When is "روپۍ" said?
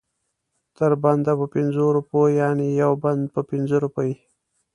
3.85-4.11